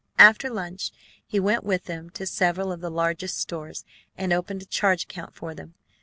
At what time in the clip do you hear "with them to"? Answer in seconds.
1.63-2.25